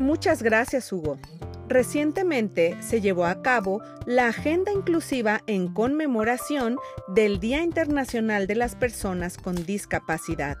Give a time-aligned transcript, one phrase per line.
[0.00, 1.18] Muchas gracias, Hugo.
[1.68, 6.78] Recientemente se llevó a cabo la Agenda Inclusiva en conmemoración
[7.14, 10.56] del Día Internacional de las Personas con Discapacidad.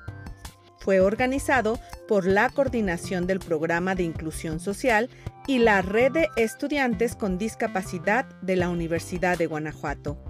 [0.78, 5.08] Fue organizado por la Coordinación del Programa de Inclusión Social
[5.46, 10.22] y la Red de Estudiantes con Discapacidad de la Universidad de Guanajuato.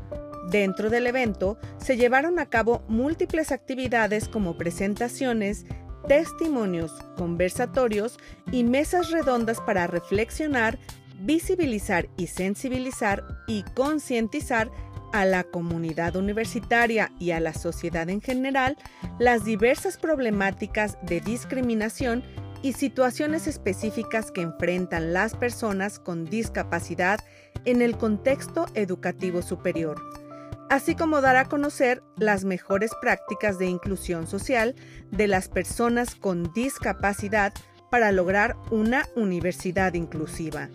[0.50, 5.66] Dentro del evento se llevaron a cabo múltiples actividades como presentaciones,
[6.06, 8.18] testimonios, conversatorios
[8.52, 10.78] y mesas redondas para reflexionar,
[11.20, 14.70] visibilizar y sensibilizar y concientizar
[15.12, 18.76] a la comunidad universitaria y a la sociedad en general
[19.18, 22.22] las diversas problemáticas de discriminación
[22.62, 27.18] y situaciones específicas que enfrentan las personas con discapacidad
[27.64, 30.19] en el contexto educativo superior
[30.70, 34.76] así como dar a conocer las mejores prácticas de inclusión social
[35.10, 37.52] de las personas con discapacidad
[37.90, 40.70] para lograr una universidad inclusiva.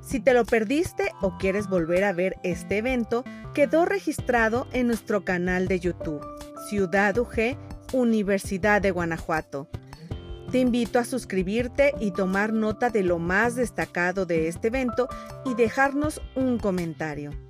[0.00, 5.24] Si te lo perdiste o quieres volver a ver este evento, quedó registrado en nuestro
[5.24, 6.24] canal de YouTube,
[6.70, 7.58] Ciudad UG,
[7.92, 9.68] Universidad de Guanajuato.
[10.52, 15.08] Te invito a suscribirte y tomar nota de lo más destacado de este evento
[15.44, 17.47] y dejarnos un comentario.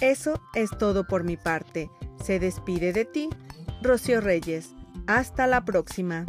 [0.00, 1.90] Eso es todo por mi parte.
[2.24, 3.28] Se despide de ti,
[3.82, 4.74] Rocío Reyes.
[5.06, 6.24] Hasta la próxima.